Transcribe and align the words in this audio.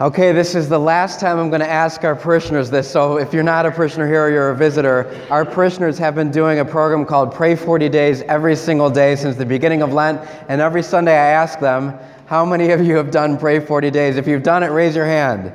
Okay, 0.00 0.32
this 0.32 0.54
is 0.54 0.66
the 0.66 0.78
last 0.78 1.20
time 1.20 1.38
I'm 1.38 1.50
going 1.50 1.60
to 1.60 1.68
ask 1.68 2.04
our 2.04 2.16
parishioners 2.16 2.70
this. 2.70 2.90
So, 2.90 3.18
if 3.18 3.34
you're 3.34 3.42
not 3.42 3.66
a 3.66 3.70
parishioner 3.70 4.06
here 4.06 4.24
or 4.24 4.30
you're 4.30 4.48
a 4.48 4.56
visitor, 4.56 5.14
our 5.28 5.44
parishioners 5.44 5.98
have 5.98 6.14
been 6.14 6.30
doing 6.30 6.60
a 6.60 6.64
program 6.64 7.04
called 7.04 7.34
Pray 7.34 7.54
40 7.54 7.90
Days 7.90 8.22
every 8.22 8.56
single 8.56 8.88
day 8.88 9.14
since 9.14 9.36
the 9.36 9.44
beginning 9.44 9.82
of 9.82 9.92
Lent. 9.92 10.26
And 10.48 10.62
every 10.62 10.82
Sunday 10.82 11.12
I 11.12 11.32
ask 11.32 11.60
them, 11.60 11.98
How 12.24 12.46
many 12.46 12.70
of 12.70 12.82
you 12.82 12.96
have 12.96 13.10
done 13.10 13.36
Pray 13.36 13.60
40 13.60 13.90
Days? 13.90 14.16
If 14.16 14.26
you've 14.26 14.42
done 14.42 14.62
it, 14.62 14.68
raise 14.68 14.96
your 14.96 15.04
hand. 15.04 15.52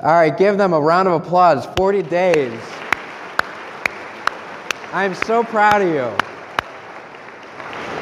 All 0.00 0.12
right, 0.12 0.34
give 0.34 0.56
them 0.56 0.72
a 0.72 0.80
round 0.80 1.08
of 1.08 1.22
applause. 1.22 1.66
40 1.76 2.00
days. 2.04 2.58
I'm 4.90 5.14
so 5.14 5.44
proud 5.44 5.82
of 5.82 5.88
you. 5.88 6.33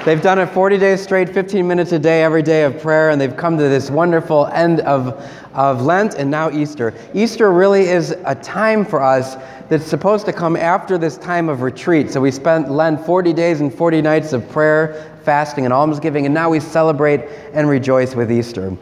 They've 0.05 0.21
done 0.21 0.41
it 0.41 0.47
40 0.47 0.79
days 0.79 1.01
straight, 1.01 1.29
15 1.29 1.65
minutes 1.65 1.93
a 1.93 1.99
day, 1.99 2.25
every 2.25 2.43
day 2.43 2.65
of 2.65 2.83
prayer, 2.83 3.11
and 3.11 3.21
they've 3.21 3.37
come 3.37 3.57
to 3.57 3.69
this 3.69 3.89
wonderful 3.89 4.49
end 4.49 4.81
of, 4.81 5.11
of 5.55 5.83
Lent 5.83 6.15
and 6.15 6.29
now 6.29 6.51
Easter. 6.51 6.93
Easter 7.15 7.53
really 7.53 7.83
is 7.83 8.11
a 8.25 8.35
time 8.35 8.85
for 8.85 9.01
us 9.01 9.37
that's 9.69 9.87
supposed 9.87 10.27
to 10.27 10.33
come 10.33 10.57
after 10.57 10.99
this 10.99 11.17
time 11.19 11.49
of 11.49 11.63
retreat. 11.63 12.11
So 12.11 12.21
we 12.21 12.33
spent 12.33 12.69
Lent 12.69 13.07
40 13.07 13.33
days 13.33 13.61
and 13.61 13.73
40 13.73 14.03
nights 14.03 14.33
of 14.33 14.49
prayer, 14.51 15.17
fasting, 15.23 15.67
and 15.67 15.73
almsgiving, 15.73 16.27
and 16.27 16.35
now 16.35 16.51
we 16.51 16.59
celebrate 16.59 17.21
and 17.53 17.69
rejoice 17.69 18.17
with 18.17 18.33
Easter. 18.33 18.77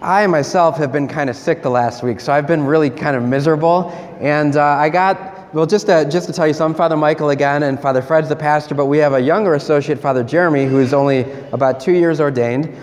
I 0.00 0.26
myself 0.28 0.78
have 0.78 0.92
been 0.92 1.08
kind 1.08 1.28
of 1.28 1.36
sick 1.36 1.62
the 1.62 1.68
last 1.68 2.02
week, 2.02 2.20
so 2.20 2.32
I've 2.32 2.46
been 2.46 2.64
really 2.64 2.88
kind 2.88 3.16
of 3.16 3.22
miserable, 3.22 3.90
and 4.18 4.56
uh, 4.56 4.64
I 4.64 4.88
got 4.88 5.37
well, 5.52 5.64
just 5.64 5.86
to, 5.86 6.06
just 6.10 6.26
to 6.26 6.32
tell 6.32 6.46
you, 6.46 6.52
so 6.52 6.64
I'm 6.64 6.74
Father 6.74 6.96
Michael 6.96 7.30
again, 7.30 7.62
and 7.62 7.80
Father 7.80 8.02
Fred's 8.02 8.28
the 8.28 8.36
pastor, 8.36 8.74
but 8.74 8.86
we 8.86 8.98
have 8.98 9.14
a 9.14 9.20
younger 9.20 9.54
associate, 9.54 9.98
Father 9.98 10.22
Jeremy, 10.22 10.66
who's 10.66 10.92
only 10.92 11.30
about 11.52 11.80
two 11.80 11.92
years 11.92 12.20
ordained. 12.20 12.76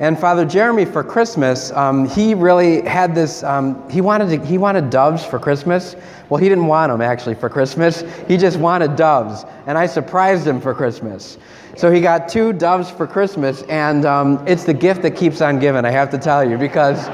And 0.00 0.18
Father 0.18 0.44
Jeremy, 0.44 0.86
for 0.86 1.04
Christmas, 1.04 1.70
um, 1.72 2.08
he 2.08 2.34
really 2.34 2.80
had 2.82 3.14
this. 3.14 3.44
Um, 3.44 3.88
he 3.90 4.00
wanted 4.00 4.30
to, 4.30 4.46
he 4.46 4.56
wanted 4.56 4.88
doves 4.88 5.24
for 5.24 5.38
Christmas. 5.38 5.94
Well, 6.30 6.40
he 6.40 6.48
didn't 6.48 6.66
want 6.66 6.90
them 6.90 7.02
actually 7.02 7.34
for 7.34 7.50
Christmas. 7.50 8.02
He 8.26 8.36
just 8.36 8.58
wanted 8.58 8.96
doves, 8.96 9.44
and 9.66 9.76
I 9.76 9.86
surprised 9.86 10.46
him 10.46 10.60
for 10.60 10.74
Christmas. 10.74 11.38
So 11.76 11.92
he 11.92 12.00
got 12.00 12.28
two 12.28 12.52
doves 12.52 12.90
for 12.90 13.06
Christmas, 13.06 13.62
and 13.64 14.04
um, 14.04 14.42
it's 14.48 14.64
the 14.64 14.74
gift 14.74 15.02
that 15.02 15.12
keeps 15.12 15.40
on 15.40 15.60
giving. 15.60 15.84
I 15.84 15.90
have 15.90 16.10
to 16.10 16.18
tell 16.18 16.48
you 16.48 16.56
because 16.58 17.06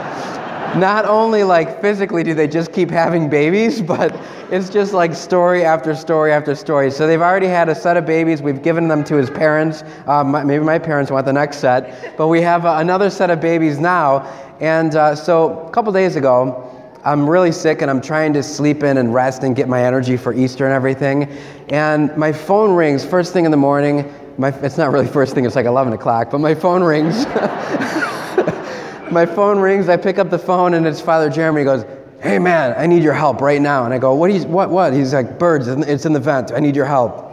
not 0.77 1.05
only 1.05 1.45
like 1.45 1.81
physically 1.81 2.23
do 2.23 2.35
they 2.35 2.49
just 2.49 2.73
keep 2.73 2.91
having 2.91 3.29
babies, 3.29 3.81
but 3.95 4.19
it's 4.51 4.69
just 4.69 4.93
like 4.93 5.15
story 5.15 5.65
after 5.65 5.95
story 5.95 6.33
after 6.33 6.55
story. 6.55 6.91
So 6.91 7.07
they've 7.07 7.21
already 7.21 7.47
had 7.47 7.69
a 7.69 7.75
set 7.75 7.97
of 7.97 8.07
babies. 8.07 8.43
We've 8.43 8.63
given 8.63 8.89
them 8.89 9.05
to 9.05 9.17
his 9.17 9.31
parents. 9.31 9.85
Um, 10.07 10.33
maybe 10.33 10.65
my 10.65 10.79
parents 10.79 11.11
want 11.11 11.27
the 11.27 11.33
next 11.33 11.59
set, 11.59 12.17
but 12.17 12.29
we 12.29 12.41
have 12.43 12.65
uh, 12.65 12.77
another 12.79 13.11
set 13.11 13.31
of 13.31 13.41
babies 13.41 13.79
now. 13.79 14.21
And 14.61 14.95
uh, 14.95 15.15
so 15.15 15.67
a 15.67 15.71
couple 15.71 15.93
days 15.93 16.17
ago, 16.17 16.63
I'm 17.05 17.29
really 17.29 17.53
sick 17.53 17.83
and 17.83 17.91
I'm 17.91 18.01
trying 18.01 18.33
to 18.33 18.43
sleep 18.43 18.83
in 18.83 18.99
and 18.99 19.15
rest 19.15 19.45
and 19.45 19.55
get 19.55 19.69
my 19.69 19.85
energy 19.85 20.17
for 20.17 20.33
Easter 20.33 20.65
and 20.65 20.75
everything. 20.75 21.25
And 21.69 22.17
my 22.17 22.33
phone 22.33 22.75
rings 22.75 23.05
first 23.05 23.33
thing 23.33 23.45
in 23.45 23.53
the 23.53 23.57
morning. 23.57 24.13
My, 24.39 24.49
it's 24.49 24.77
not 24.77 24.91
really 24.91 25.07
first 25.07 25.35
thing, 25.35 25.45
it's 25.45 25.55
like 25.55 25.67
11 25.67 25.93
o'clock, 25.93 26.31
but 26.31 26.39
my 26.39 26.55
phone 26.55 26.83
rings. 26.83 27.25
my 29.11 29.27
phone 29.27 29.59
rings, 29.59 29.89
I 29.89 29.97
pick 29.97 30.19
up 30.19 30.31
the 30.31 30.39
phone, 30.39 30.75
and 30.75 30.87
it's 30.87 31.01
Father 31.01 31.31
Jeremy. 31.31 31.61
He 31.61 31.65
goes, 31.65 31.85
Hey 32.21 32.39
man, 32.39 32.75
I 32.77 32.87
need 32.87 33.03
your 33.03 33.13
help 33.13 33.41
right 33.41 33.61
now. 33.61 33.85
And 33.85 33.93
I 33.93 33.99
go, 33.99 34.15
What? 34.15 34.33
You, 34.33 34.45
what? 34.45 34.71
What? 34.71 34.93
He's 34.93 35.13
like, 35.13 35.39
Birds, 35.39 35.69
it's 35.69 36.07
in 36.07 36.13
the 36.13 36.21
vent. 36.21 36.53
I 36.53 36.61
need 36.61 36.77
your 36.77 36.87
help. 36.87 37.27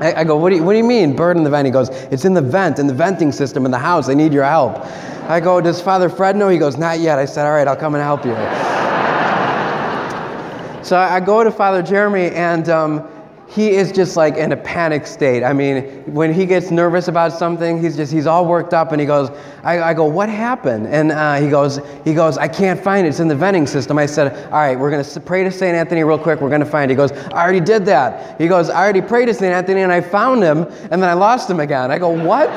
I, 0.00 0.20
I 0.20 0.24
go, 0.24 0.36
what 0.36 0.50
do, 0.50 0.56
you, 0.56 0.64
what 0.64 0.72
do 0.72 0.78
you 0.78 0.84
mean, 0.84 1.14
bird 1.14 1.36
in 1.36 1.44
the 1.44 1.50
vent? 1.50 1.66
He 1.66 1.72
goes, 1.72 1.88
It's 1.88 2.24
in 2.24 2.34
the 2.34 2.42
vent, 2.42 2.78
in 2.78 2.86
the 2.86 2.94
venting 2.94 3.30
system 3.30 3.64
in 3.64 3.70
the 3.70 3.78
house. 3.78 4.08
I 4.08 4.14
need 4.14 4.32
your 4.32 4.44
help. 4.44 4.78
I 5.28 5.40
go, 5.40 5.60
Does 5.60 5.80
Father 5.80 6.08
Fred 6.08 6.36
know? 6.36 6.48
He 6.48 6.58
goes, 6.58 6.76
Not 6.76 6.98
yet. 6.98 7.18
I 7.18 7.24
said, 7.24 7.46
All 7.46 7.52
right, 7.52 7.68
I'll 7.68 7.76
come 7.76 7.94
and 7.94 8.02
help 8.02 8.24
you. 8.24 8.34
so 10.84 10.96
I 10.96 11.20
go 11.20 11.44
to 11.44 11.50
Father 11.50 11.80
Jeremy, 11.80 12.30
and 12.30 12.68
um, 12.68 13.08
he 13.54 13.70
is 13.70 13.92
just 13.92 14.16
like 14.16 14.36
in 14.36 14.50
a 14.50 14.56
panic 14.56 15.06
state. 15.06 15.44
I 15.44 15.52
mean, 15.52 15.84
when 16.12 16.34
he 16.34 16.44
gets 16.44 16.72
nervous 16.72 17.06
about 17.06 17.32
something, 17.32 17.80
he's 17.80 17.94
just 17.94 18.12
he's 18.12 18.26
all 18.26 18.46
worked 18.46 18.74
up, 18.74 18.90
and 18.90 19.00
he 19.00 19.06
goes, 19.06 19.30
I, 19.62 19.80
I 19.80 19.94
go, 19.94 20.06
what 20.06 20.28
happened? 20.28 20.88
And 20.88 21.12
uh, 21.12 21.36
he 21.36 21.48
goes, 21.48 21.78
he 22.04 22.14
goes, 22.14 22.36
I 22.36 22.48
can't 22.48 22.82
find 22.82 23.06
it. 23.06 23.10
It's 23.10 23.20
in 23.20 23.28
the 23.28 23.36
venting 23.36 23.68
system. 23.68 23.96
I 23.96 24.06
said, 24.06 24.46
all 24.46 24.58
right, 24.58 24.76
we're 24.76 24.90
gonna 24.90 25.20
pray 25.20 25.44
to 25.44 25.52
Saint 25.52 25.76
Anthony 25.76 26.02
real 26.02 26.18
quick. 26.18 26.40
We're 26.40 26.50
gonna 26.50 26.64
find 26.64 26.90
it. 26.90 26.94
He 26.94 26.96
goes, 26.96 27.12
I 27.12 27.44
already 27.44 27.60
did 27.60 27.86
that. 27.86 28.40
He 28.40 28.48
goes, 28.48 28.70
I 28.70 28.82
already 28.82 29.00
prayed 29.00 29.26
to 29.26 29.34
Saint 29.34 29.54
Anthony, 29.54 29.82
and 29.82 29.92
I 29.92 30.00
found 30.00 30.42
him, 30.42 30.64
and 30.90 31.00
then 31.00 31.04
I 31.04 31.12
lost 31.12 31.48
him 31.48 31.60
again. 31.60 31.92
I 31.92 31.98
go, 31.98 32.08
what? 32.08 32.50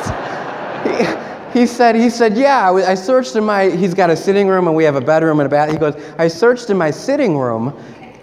he 1.54 1.66
said, 1.66 1.96
he 1.96 2.10
said, 2.10 2.38
yeah, 2.38 2.72
I 2.72 2.96
searched 2.96 3.36
in 3.36 3.44
my, 3.44 3.70
he's 3.70 3.94
got 3.94 4.10
a 4.10 4.16
sitting 4.16 4.48
room 4.48 4.68
and 4.68 4.76
we 4.76 4.84
have 4.84 4.96
a 4.96 5.02
bedroom 5.02 5.40
and 5.40 5.48
a 5.48 5.50
bath. 5.50 5.72
He 5.72 5.78
goes, 5.78 5.96
I 6.18 6.28
searched 6.28 6.70
in 6.70 6.78
my 6.78 6.92
sitting 6.92 7.38
room 7.38 7.74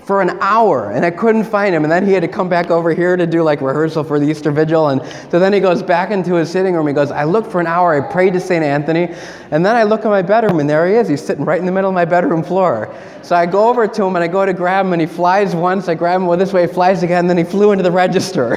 for 0.04 0.20
an 0.20 0.38
hour 0.40 0.90
and 0.90 1.04
I 1.04 1.10
couldn't 1.10 1.44
find 1.44 1.74
him. 1.74 1.82
And 1.82 1.90
then 1.90 2.06
he 2.06 2.12
had 2.12 2.20
to 2.20 2.28
come 2.28 2.48
back 2.48 2.70
over 2.70 2.92
here 2.92 3.16
to 3.16 3.26
do 3.26 3.42
like 3.42 3.62
rehearsal 3.62 4.04
for 4.04 4.20
the 4.20 4.26
Easter 4.26 4.50
Vigil. 4.50 4.90
And 4.90 5.02
so 5.30 5.38
then 5.38 5.52
he 5.52 5.60
goes 5.60 5.82
back 5.82 6.10
into 6.10 6.34
his 6.34 6.50
sitting 6.50 6.74
room. 6.74 6.86
He 6.86 6.92
goes, 6.92 7.10
I 7.10 7.24
looked 7.24 7.50
for 7.50 7.60
an 7.60 7.66
hour. 7.66 7.94
I 7.94 8.12
prayed 8.12 8.34
to 8.34 8.40
St. 8.40 8.62
Anthony. 8.62 9.14
And 9.50 9.64
then 9.64 9.76
I 9.76 9.82
look 9.84 10.04
in 10.04 10.10
my 10.10 10.20
bedroom 10.20 10.60
and 10.60 10.68
there 10.68 10.86
he 10.86 10.94
is. 10.94 11.08
He's 11.08 11.24
sitting 11.24 11.44
right 11.44 11.58
in 11.58 11.64
the 11.64 11.72
middle 11.72 11.88
of 11.88 11.94
my 11.94 12.04
bedroom 12.04 12.42
floor. 12.42 12.94
So 13.22 13.34
I 13.34 13.46
go 13.46 13.68
over 13.68 13.88
to 13.88 14.04
him 14.04 14.14
and 14.16 14.22
I 14.22 14.28
go 14.28 14.44
to 14.44 14.52
grab 14.52 14.84
him 14.84 14.92
and 14.92 15.00
he 15.00 15.06
flies 15.06 15.54
once. 15.54 15.88
I 15.88 15.94
grab 15.94 16.20
him 16.20 16.26
well, 16.26 16.38
this 16.38 16.52
way, 16.52 16.66
he 16.66 16.72
flies 16.72 17.02
again. 17.02 17.20
And 17.20 17.30
then 17.30 17.38
he 17.38 17.44
flew 17.44 17.72
into 17.72 17.82
the 17.82 17.92
register. 17.92 18.56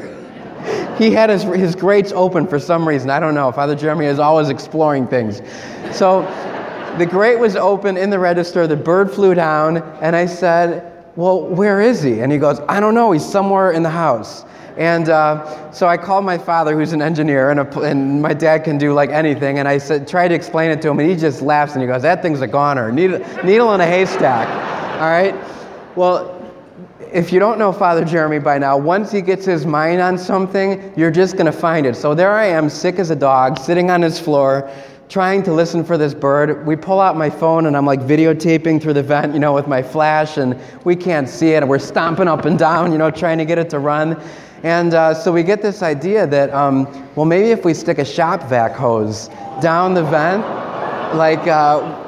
he 0.97 1.11
had 1.11 1.29
his, 1.29 1.43
his 1.43 1.75
grates 1.75 2.11
open 2.11 2.45
for 2.45 2.59
some 2.59 2.85
reason. 2.85 3.09
I 3.09 3.21
don't 3.21 3.35
know. 3.35 3.53
Father 3.53 3.75
Jeremy 3.75 4.07
is 4.07 4.19
always 4.19 4.49
exploring 4.49 5.07
things. 5.07 5.41
So 5.93 6.23
the 6.97 7.05
grate 7.05 7.39
was 7.39 7.55
open 7.55 7.95
in 7.95 8.09
the 8.09 8.19
register. 8.19 8.67
The 8.67 8.75
bird 8.75 9.09
flew 9.09 9.33
down. 9.33 9.77
And 10.01 10.13
I 10.13 10.25
said, 10.25 10.96
well, 11.17 11.41
where 11.41 11.81
is 11.81 12.03
he? 12.03 12.21
And 12.21 12.31
he 12.31 12.37
goes, 12.37 12.61
I 12.69 12.79
don't 12.79 12.93
know. 12.93 13.11
He's 13.11 13.25
somewhere 13.25 13.71
in 13.71 13.81
the 13.81 13.89
house. 13.89 14.45
And 14.77 15.09
uh, 15.09 15.71
so 15.71 15.87
I 15.87 15.97
called 15.97 16.23
my 16.23 16.37
father, 16.37 16.77
who's 16.77 16.93
an 16.93 17.01
engineer, 17.01 17.49
and, 17.49 17.59
a, 17.59 17.79
and, 17.81 18.21
my 18.21 18.35
dad 18.35 18.63
can 18.63 18.77
do 18.77 18.93
like 18.93 19.09
anything. 19.09 19.57
And 19.57 19.67
I 19.67 19.79
said, 19.79 20.07
tried 20.07 20.27
to 20.27 20.35
explain 20.35 20.69
it 20.69 20.79
to 20.83 20.89
him, 20.89 20.99
and 20.99 21.09
he 21.09 21.15
just 21.15 21.41
laughs 21.41 21.73
and 21.73 21.81
he 21.81 21.87
goes, 21.87 22.03
"That 22.03 22.21
thing's 22.21 22.41
a 22.41 22.47
goner, 22.47 22.91
needle, 22.91 23.19
needle 23.43 23.73
in 23.73 23.81
a 23.81 23.85
haystack." 23.87 24.47
All 25.01 25.09
right. 25.09 25.33
Well, 25.97 26.35
if 27.11 27.33
you 27.33 27.39
don't 27.39 27.57
know 27.57 27.71
Father 27.71 28.05
Jeremy 28.05 28.37
by 28.37 28.59
now, 28.59 28.77
once 28.77 29.11
he 29.11 29.21
gets 29.21 29.45
his 29.45 29.65
mind 29.65 29.99
on 29.99 30.19
something, 30.19 30.93
you're 30.95 31.09
just 31.09 31.33
going 31.33 31.47
to 31.47 31.51
find 31.51 31.87
it. 31.87 31.95
So 31.95 32.13
there 32.13 32.33
I 32.33 32.45
am, 32.45 32.69
sick 32.69 32.99
as 32.99 33.09
a 33.09 33.15
dog, 33.15 33.57
sitting 33.57 33.89
on 33.89 34.03
his 34.03 34.19
floor, 34.19 34.69
trying 35.09 35.41
to 35.43 35.53
listen 35.53 35.83
for 35.83 35.97
this 35.97 36.13
bird. 36.13 36.65
We 36.65 36.75
pull 36.75 36.99
out 36.99 37.15
my 37.15 37.29
phone 37.29 37.65
and 37.65 37.77
I'm 37.77 37.85
like 37.85 38.01
videotaping 38.01 38.81
through 38.81 38.93
the 38.93 39.03
vent, 39.03 39.33
you 39.33 39.39
know, 39.39 39.53
with 39.53 39.67
my 39.67 39.81
flash, 39.81 40.37
and 40.37 40.59
we 40.83 40.95
can't 40.95 41.29
see 41.29 41.51
it. 41.51 41.63
And 41.63 41.69
we're 41.69 41.79
stomping 41.79 42.27
up 42.27 42.45
and 42.45 42.59
down, 42.59 42.91
you 42.91 42.97
know, 42.97 43.09
trying 43.09 43.37
to 43.37 43.45
get 43.45 43.57
it 43.57 43.69
to 43.69 43.79
run. 43.79 44.21
And 44.63 44.93
uh, 44.93 45.13
so 45.13 45.31
we 45.31 45.43
get 45.43 45.61
this 45.61 45.81
idea 45.81 46.27
that, 46.27 46.53
um, 46.53 46.85
well, 47.15 47.25
maybe 47.25 47.51
if 47.51 47.63
we 47.63 47.73
stick 47.73 47.99
a 47.99 48.05
shop 48.05 48.43
vac 48.49 48.73
hose 48.73 49.29
down 49.61 49.93
the 49.93 50.03
vent, 50.03 50.41
like, 51.15 51.47
uh, 51.47 52.03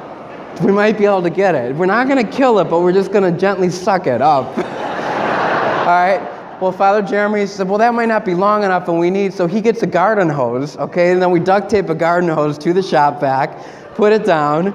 we 0.64 0.72
might 0.72 0.98
be 0.98 1.06
able 1.06 1.22
to 1.22 1.30
get 1.30 1.56
it. 1.56 1.74
We're 1.76 1.86
not 1.86 2.08
going 2.08 2.26
to 2.26 2.30
kill 2.30 2.60
it, 2.60 2.66
but 2.66 2.82
we're 2.82 2.92
just 2.92 3.12
going 3.12 3.32
to 3.32 3.40
gently 3.40 3.70
suck 3.70 4.08
it 4.08 4.22
up. 4.22 4.46
All 4.58 5.86
right? 5.86 6.39
Well, 6.62 6.74
Father 6.74 7.02
Jeremy 7.02 7.46
said, 7.46 7.70
well, 7.70 7.78
that 7.78 7.94
might 7.94 8.10
not 8.10 8.26
be 8.26 8.36
long 8.36 8.66
enough, 8.66 8.90
and 8.90 9.00
we 9.00 9.10
need, 9.10 9.34
so 9.34 9.48
he 9.48 9.62
gets 9.62 9.82
a 9.82 9.88
garden 9.88 10.28
hose, 10.28 10.76
okay, 10.76 11.14
and 11.14 11.22
then 11.22 11.32
we 11.32 11.40
duct 11.40 11.70
tape 11.70 11.88
a 11.88 11.96
garden 11.96 12.30
hose 12.30 12.58
to 12.58 12.74
the 12.74 12.84
shop 12.84 13.22
vac, 13.22 13.64
put 13.96 14.12
it 14.12 14.26
down, 14.26 14.74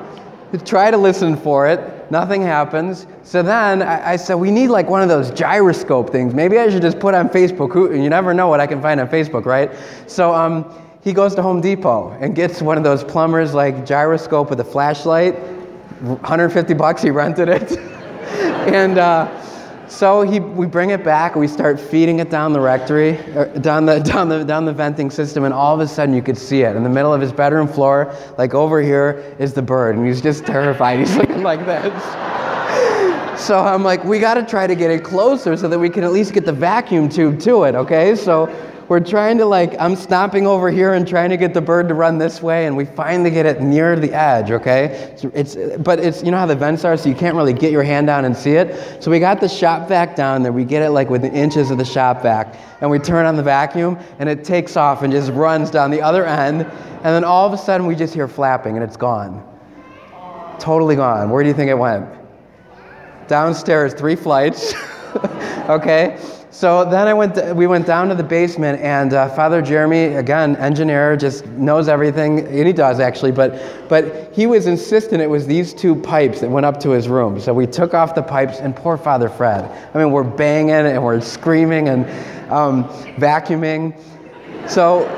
try 0.65 0.91
to 0.91 0.97
listen 0.97 1.37
for 1.37 1.67
it, 1.69 2.11
nothing 2.11 2.41
happens. 2.41 3.07
So 3.23 3.43
then 3.43 3.83
I, 3.83 4.13
I, 4.13 4.17
said, 4.17 4.37
we 4.37 4.51
need 4.51 4.69
like 4.69 4.89
one 4.89 5.03
of 5.03 5.11
those 5.11 5.31
gyroscope 5.31 6.09
things. 6.09 6.33
Maybe 6.33 6.59
I 6.59 6.71
should 6.71 6.81
just 6.81 6.99
put 6.99 7.15
on 7.15 7.29
Facebook. 7.29 7.75
You 7.75 8.09
never 8.09 8.33
know 8.33 8.49
what 8.49 8.61
I 8.61 8.67
can 8.67 8.81
find 8.81 8.99
on 8.99 9.09
Facebook, 9.09 9.45
right? 9.45 9.71
So 10.07 10.35
um, 10.35 10.65
he 11.03 11.13
goes 11.13 11.35
to 11.35 11.43
Home 11.43 11.61
Depot 11.61 12.17
and 12.19 12.35
gets 12.35 12.63
one 12.63 12.79
of 12.79 12.85
those 12.85 13.05
plumbers 13.05 13.53
like 13.53 13.85
gyroscope 13.85 14.49
with 14.49 14.61
a 14.61 14.65
flashlight. 14.65 15.35
150 16.01 16.73
bucks, 16.73 17.03
he 17.03 17.11
rented 17.11 17.51
it. 17.51 17.73
and, 18.73 18.97
uh, 18.97 19.29
so 19.89 20.23
he, 20.23 20.41
we 20.41 20.67
bring 20.67 20.91
it 20.91 21.05
back, 21.05 21.35
we 21.37 21.49
start 21.49 21.79
feeding 21.79 22.19
it 22.19 22.31
down 22.31 22.53
the 22.53 22.61
rectory, 22.61 23.19
uh, 23.35 23.45
down 23.45 23.87
the, 23.87 23.99
down, 24.13 24.29
the, 24.29 24.45
down 24.45 24.65
the 24.65 24.73
venting 24.73 25.11
system, 25.11 25.45
and 25.45 25.55
all 25.55 25.75
of 25.75 25.81
a 25.81 25.89
sudden 25.89 26.15
you 26.15 26.23
could 26.23 26.39
see 26.39 26.63
it. 26.63 26.77
In 26.77 26.83
the 26.83 26.89
middle 26.89 27.13
of 27.13 27.21
his 27.21 27.33
bedroom 27.33 27.69
floor, 27.69 28.15
like 28.39 28.55
over 28.55 28.81
here, 28.81 29.37
is 29.39 29.55
the 29.55 29.63
bird, 29.63 29.97
and 29.97 30.07
he's 30.07 30.21
just 30.21 30.45
terrified. 30.47 30.99
He's 30.99 31.17
looking 31.17 31.43
like 31.43 31.65
this. 31.67 32.03
so 33.41 33.59
I'm 33.59 33.83
like, 33.83 34.05
we 34.05 34.19
got 34.19 34.35
to 34.35 34.43
try 34.45 34.67
to 34.67 34.75
get 34.75 34.91
it 34.91 35.05
closer 35.05 35.57
so 35.57 35.69
that 35.69 35.79
we 35.79 35.91
can 35.91 36.05
at 36.05 36.13
least 36.13 36.33
get 36.33 36.45
the 36.45 36.53
vacuum 36.53 37.09
tube 37.09 37.41
to 37.41 37.65
it, 37.65 37.75
okay? 37.75 38.15
So 38.17 38.47
we're 38.89 39.01
trying 39.01 39.39
to 39.39 39.47
like 39.47 39.75
i'm 39.81 39.97
stomping 39.97 40.47
over 40.47 40.71
here 40.71 40.95
and 40.95 41.07
trying 41.07 41.31
to 41.31 41.37
get 41.37 41.55
the 41.55 41.61
bird 41.61 41.89
to 41.89 41.95
run 41.95 42.19
this 42.19 42.43
way 42.43 42.67
and 42.67 42.77
we 42.77 42.85
finally 42.85 43.31
get 43.31 43.47
it 43.47 43.61
near 43.61 43.97
the 43.97 44.13
edge 44.13 44.51
okay 44.51 45.17
it's, 45.35 45.57
but 45.79 45.99
it's 45.99 46.23
you 46.23 46.31
know 46.31 46.39
how 46.39 46.47
the 46.47 46.55
vents 46.55 46.85
are 46.85 46.97
so 46.97 47.09
you 47.09 47.15
can't 47.15 47.37
really 47.37 47.53
get 47.53 47.73
your 47.73 47.83
hand 47.83 48.07
down 48.07 48.25
and 48.25 48.37
see 48.37 48.53
it 48.53 49.03
so 49.03 49.11
we 49.11 49.19
got 49.19 49.41
the 49.41 49.49
shop 49.49 49.89
vac 49.89 50.15
down 50.15 50.43
there 50.43 50.53
we 50.53 50.65
get 50.65 50.83
it 50.83 50.91
like 50.91 51.09
within 51.11 51.35
inches 51.35 51.71
of 51.71 51.79
the 51.79 51.85
shop 51.85 52.23
vac 52.23 52.57
and 52.81 52.91
we 52.91 52.99
turn 52.99 53.27
on 53.27 53.37
the 53.37 53.43
vacuum 53.43 53.99
and 54.19 54.29
it 54.29 54.45
takes 54.45 54.77
off 54.77 55.03
and 55.03 55.13
just 55.13 55.33
runs 55.33 55.71
down 55.71 55.91
the 55.91 56.03
other 56.03 56.25
end 56.25 56.63
and 56.63 57.05
then 57.05 57.25
all 57.25 57.47
of 57.47 57.53
a 57.53 57.59
sudden 57.59 57.87
we 57.87 57.95
just 57.95 58.15
hear 58.15 58.29
flapping 58.29 58.77
and 58.77 58.85
it's 58.85 58.97
gone 58.97 59.45
Totally 60.59 60.97
gone. 60.97 61.31
Where 61.31 61.43
do 61.43 61.49
you 61.49 61.55
think 61.55 61.71
it 61.71 61.75
went? 61.75 62.07
Downstairs, 63.29 63.95
three 63.95 64.17
flights. 64.17 64.75
okay? 65.69 66.19
So 66.55 66.89
then 66.89 67.09
I 67.09 67.15
went. 67.15 67.57
we 67.57 67.67
went 67.67 67.85
down 67.85 68.09
to 68.11 68.15
the 68.15 68.23
basement, 68.23 68.81
and 68.81 69.13
uh, 69.13 69.29
Father 69.31 69.61
Jeremy, 69.61 70.15
again, 70.15 70.55
engineer, 70.55 71.17
just 71.17 71.45
knows 71.47 71.89
everything, 71.89 72.47
and 72.47 72.65
he 72.65 72.73
does 72.73 73.01
actually. 73.01 73.33
But 73.33 73.89
but 73.89 74.33
he 74.33 74.47
was 74.47 74.69
insistent 74.69 75.21
it 75.21 75.29
was 75.29 75.49
these 75.49 75.75
two 75.75 75.97
pipes 75.97 76.41
that 76.43 76.49
went 76.49 76.65
up 76.65 76.79
to 76.83 76.91
his 76.91 77.09
room. 77.09 77.41
So 77.41 77.53
we 77.53 77.67
took 77.67 77.93
off 77.93 78.15
the 78.15 78.23
pipes, 78.23 78.61
and 78.61 78.77
poor 78.77 78.97
Father 78.97 79.29
Fred. 79.29 79.65
I 79.93 79.99
mean, 79.99 80.13
we're 80.13 80.23
banging 80.23 80.71
and 80.71 81.03
we're 81.03 81.21
screaming 81.21 81.89
and 81.89 82.07
um, 82.53 82.85
vacuuming. 83.17 83.99
So 84.71 85.11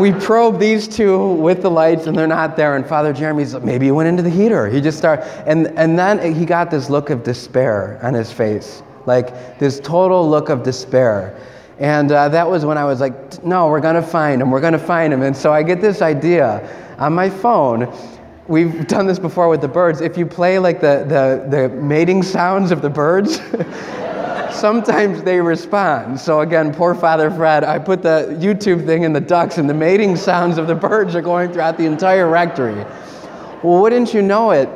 we 0.00 0.10
probe 0.10 0.58
these 0.58 0.88
two 0.88 1.34
with 1.34 1.62
the 1.62 1.70
lights 1.70 2.08
and 2.08 2.18
they're 2.18 2.26
not 2.26 2.56
there 2.56 2.76
and 2.76 2.86
father 2.86 3.12
jeremy's 3.12 3.52
like 3.52 3.62
maybe 3.62 3.84
he 3.84 3.92
went 3.92 4.08
into 4.08 4.22
the 4.22 4.30
heater 4.30 4.66
he 4.66 4.80
just 4.80 4.96
started 4.96 5.26
and, 5.46 5.66
and 5.78 5.98
then 5.98 6.34
he 6.34 6.46
got 6.46 6.70
this 6.70 6.88
look 6.88 7.10
of 7.10 7.22
despair 7.22 8.00
on 8.02 8.14
his 8.14 8.32
face 8.32 8.82
like 9.06 9.58
this 9.58 9.80
total 9.80 10.28
look 10.28 10.48
of 10.48 10.62
despair. 10.62 11.38
And 11.78 12.12
uh, 12.12 12.28
that 12.28 12.48
was 12.48 12.64
when 12.66 12.76
I 12.76 12.84
was 12.84 13.00
like, 13.00 13.42
no, 13.42 13.68
we're 13.68 13.80
going 13.80 13.94
to 13.94 14.02
find 14.02 14.42
him. 14.42 14.50
We're 14.50 14.60
going 14.60 14.74
to 14.74 14.78
find 14.78 15.12
him. 15.12 15.22
And 15.22 15.34
so 15.34 15.52
I 15.52 15.62
get 15.62 15.80
this 15.80 16.02
idea 16.02 16.96
on 16.98 17.14
my 17.14 17.30
phone. 17.30 17.90
We've 18.48 18.86
done 18.86 19.06
this 19.06 19.18
before 19.18 19.48
with 19.48 19.62
the 19.62 19.68
birds. 19.68 20.02
If 20.02 20.18
you 20.18 20.26
play 20.26 20.58
like 20.58 20.80
the, 20.80 21.06
the, 21.08 21.48
the 21.48 21.68
mating 21.76 22.22
sounds 22.22 22.70
of 22.70 22.82
the 22.82 22.90
birds, 22.90 23.40
sometimes 24.54 25.22
they 25.22 25.40
respond. 25.40 26.20
So 26.20 26.40
again, 26.40 26.74
poor 26.74 26.94
Father 26.94 27.30
Fred, 27.30 27.64
I 27.64 27.78
put 27.78 28.02
the 28.02 28.36
YouTube 28.38 28.84
thing 28.84 29.04
in 29.04 29.14
the 29.14 29.20
ducts, 29.20 29.56
and 29.56 29.68
the 29.68 29.74
mating 29.74 30.16
sounds 30.16 30.58
of 30.58 30.66
the 30.66 30.74
birds 30.74 31.14
are 31.14 31.22
going 31.22 31.50
throughout 31.50 31.78
the 31.78 31.86
entire 31.86 32.28
rectory. 32.28 32.84
Well, 33.62 33.80
wouldn't 33.80 34.12
you 34.12 34.20
know 34.20 34.50
it? 34.50 34.68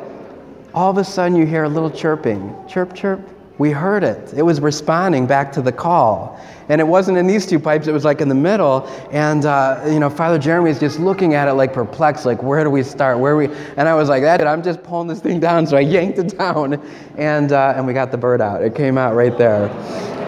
All 0.73 0.89
of 0.89 0.97
a 0.97 1.03
sudden, 1.03 1.37
you 1.37 1.45
hear 1.45 1.63
a 1.63 1.69
little 1.69 1.91
chirping 1.91 2.53
chirp, 2.67 2.95
chirp, 2.95 3.21
we 3.57 3.71
heard 3.71 4.03
it. 4.03 4.33
It 4.33 4.41
was 4.41 4.59
responding 4.59 5.25
back 5.25 5.51
to 5.53 5.61
the 5.61 5.71
call. 5.71 6.39
And 6.67 6.81
it 6.81 6.83
wasn't 6.83 7.17
in 7.17 7.27
these 7.27 7.45
two 7.45 7.59
pipes, 7.59 7.87
it 7.87 7.91
was 7.91 8.03
like 8.03 8.21
in 8.21 8.27
the 8.27 8.35
middle. 8.35 8.87
And, 9.11 9.45
uh, 9.45 9.83
you 9.87 9.99
know, 9.99 10.09
Father 10.09 10.39
Jeremy 10.39 10.71
is 10.71 10.79
just 10.79 10.99
looking 10.99 11.35
at 11.35 11.47
it 11.47 11.53
like 11.53 11.73
perplexed, 11.73 12.25
like, 12.25 12.41
where 12.41 12.63
do 12.63 12.69
we 12.69 12.81
start? 12.81 13.19
Where 13.19 13.37
we? 13.37 13.47
And 13.77 13.87
I 13.87 13.93
was 13.93 14.09
like, 14.09 14.23
that, 14.23 14.45
I'm 14.45 14.63
just 14.63 14.81
pulling 14.83 15.07
this 15.07 15.19
thing 15.19 15.39
down. 15.39 15.67
So 15.67 15.77
I 15.77 15.81
yanked 15.81 16.17
it 16.17 16.37
down, 16.37 16.81
and, 17.17 17.51
uh, 17.51 17.73
and 17.75 17.85
we 17.85 17.93
got 17.93 18.11
the 18.11 18.17
bird 18.17 18.41
out. 18.41 18.63
It 18.63 18.73
came 18.73 18.97
out 18.97 19.15
right 19.15 19.37
there. 19.37 19.69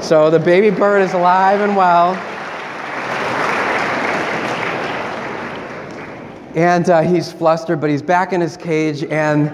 So 0.01 0.29
the 0.29 0.39
baby 0.39 0.69
bird 0.69 1.01
is 1.01 1.13
alive 1.13 1.59
and 1.61 1.75
well. 1.75 2.13
And 6.55 6.89
uh, 6.89 7.01
he's 7.01 7.31
flustered, 7.31 7.81
but 7.81 7.89
he's 7.89 8.01
back 8.01 8.31
in 8.31 8.41
his 8.41 8.57
cage. 8.57 9.03
And 9.03 9.51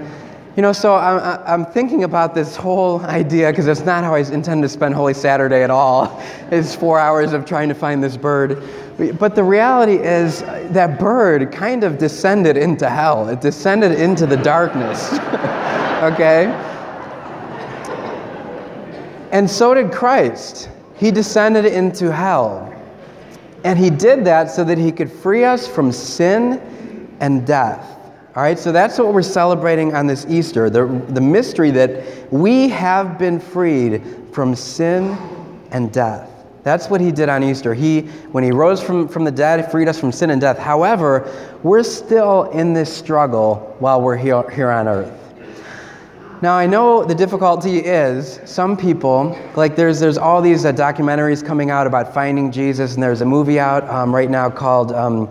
you 0.55 0.61
know, 0.61 0.71
so 0.71 0.95
I'm, 0.95 1.39
I'm 1.45 1.65
thinking 1.65 2.03
about 2.03 2.35
this 2.35 2.55
whole 2.55 3.01
idea 3.01 3.49
because 3.49 3.67
it's 3.67 3.81
not 3.81 4.03
how 4.03 4.13
I 4.13 4.19
intend 4.19 4.61
to 4.61 4.69
spend 4.69 4.93
Holy 4.93 5.13
Saturday 5.13 5.63
at 5.63 5.71
all. 5.71 6.21
It's 6.51 6.75
four 6.75 6.99
hours 6.99 7.33
of 7.33 7.45
trying 7.45 7.69
to 7.69 7.73
find 7.73 8.03
this 8.03 8.15
bird. 8.15 8.61
But 9.17 9.33
the 9.33 9.43
reality 9.43 9.95
is 9.95 10.43
uh, 10.43 10.67
that 10.71 10.99
bird 10.99 11.51
kind 11.51 11.83
of 11.83 11.97
descended 11.97 12.57
into 12.57 12.87
hell, 12.87 13.27
it 13.29 13.41
descended 13.41 13.93
into 13.93 14.27
the 14.27 14.37
darkness. 14.37 15.13
okay? 16.03 16.45
And 19.31 19.49
so 19.49 19.73
did 19.73 19.91
Christ. 19.91 20.69
He 20.95 21.09
descended 21.09 21.65
into 21.65 22.11
hell. 22.11 22.71
And 23.63 23.79
he 23.79 23.89
did 23.89 24.25
that 24.25 24.51
so 24.51 24.63
that 24.63 24.77
he 24.77 24.91
could 24.91 25.11
free 25.11 25.43
us 25.43 25.67
from 25.67 25.91
sin 25.91 27.15
and 27.19 27.47
death. 27.47 27.92
All 28.35 28.41
right, 28.41 28.57
so 28.57 28.71
that's 28.71 28.97
what 28.97 29.13
we're 29.13 29.21
celebrating 29.21 29.93
on 29.93 30.07
this 30.07 30.25
Easter 30.27 30.67
the, 30.67 30.87
the 31.09 31.21
mystery 31.21 31.69
that 31.69 32.33
we 32.33 32.67
have 32.69 33.19
been 33.19 33.39
freed 33.39 34.01
from 34.31 34.55
sin 34.55 35.15
and 35.69 35.93
death. 35.93 36.31
That's 36.63 36.89
what 36.89 36.99
he 36.99 37.11
did 37.11 37.29
on 37.29 37.43
Easter. 37.43 37.75
He, 37.75 38.01
when 38.31 38.43
he 38.43 38.51
rose 38.51 38.81
from, 38.81 39.07
from 39.07 39.23
the 39.23 39.31
dead, 39.31 39.69
freed 39.69 39.87
us 39.87 39.99
from 39.99 40.11
sin 40.11 40.31
and 40.31 40.41
death. 40.41 40.57
However, 40.57 41.31
we're 41.61 41.83
still 41.83 42.49
in 42.51 42.73
this 42.73 42.91
struggle 42.91 43.75
while 43.77 44.01
we're 44.01 44.17
here, 44.17 44.49
here 44.49 44.71
on 44.71 44.87
earth. 44.87 45.19
Now, 46.41 46.55
I 46.55 46.65
know 46.65 47.03
the 47.03 47.15
difficulty 47.15 47.79
is 47.79 48.39
some 48.45 48.75
people, 48.75 49.37
like 49.55 49.75
there's, 49.75 49.99
there's 49.99 50.17
all 50.17 50.41
these 50.41 50.65
uh, 50.65 50.73
documentaries 50.73 51.45
coming 51.45 51.69
out 51.69 51.85
about 51.85 52.15
finding 52.15 52.51
Jesus, 52.51 52.95
and 52.95 53.03
there's 53.03 53.21
a 53.21 53.25
movie 53.25 53.59
out 53.59 53.87
um, 53.89 54.13
right 54.13 54.29
now 54.29 54.49
called 54.49 54.91
um, 54.91 55.29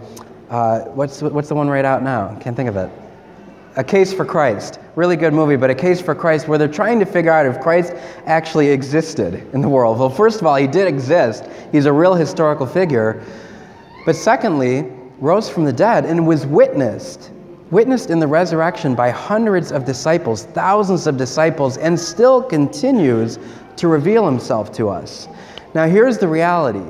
uh, 0.53 0.81
what's, 0.91 1.23
what's 1.23 1.49
the 1.49 1.55
one 1.55 1.69
right 1.71 1.85
out 1.85 2.03
now? 2.03 2.37
Can't 2.39 2.55
think 2.55 2.69
of 2.69 2.77
it. 2.77 2.91
A 3.77 3.83
Case 3.83 4.13
for 4.13 4.27
Christ. 4.27 4.79
Really 4.97 5.17
good 5.17 5.33
movie, 5.33 5.57
but 5.57 5.71
A 5.71 5.75
Case 5.75 5.99
for 5.99 6.15
Christ, 6.15 6.47
where 6.47 6.59
they're 6.59 6.69
trying 6.69 7.01
to 7.01 7.07
figure 7.07 7.33
out 7.33 7.47
if 7.47 7.59
Christ 7.59 7.95
actually 8.27 8.69
existed 8.69 9.49
in 9.55 9.63
the 9.63 9.69
world. 9.69 9.99
Well, 9.99 10.11
first 10.11 10.43
of 10.43 10.47
all, 10.47 10.57
he 10.57 10.67
did 10.67 10.87
exist, 10.87 11.45
he's 11.73 11.87
a 11.87 11.93
real 11.93 12.15
historical 12.15 12.67
figure. 12.67 13.25
But 14.05 14.15
secondly, 14.15 14.83
rose 15.21 15.49
from 15.49 15.65
the 15.65 15.73
dead 15.73 16.05
and 16.05 16.27
was 16.27 16.45
witnessed, 16.45 17.31
witnessed 17.71 18.11
in 18.11 18.19
the 18.19 18.27
resurrection 18.27 18.95
by 18.95 19.09
hundreds 19.09 19.73
of 19.73 19.87
disciples, 19.87 20.45
thousands 20.45 21.07
of 21.07 21.17
disciples, 21.17 21.79
and 21.79 21.99
still 21.99 22.43
continues 22.43 23.39
to 23.77 23.89
reveal 23.89 24.27
himself 24.27 24.71
to 24.73 24.91
us. 24.91 25.29
Now, 25.73 25.87
here's 25.87 26.19
the 26.19 26.29
reality 26.29 26.85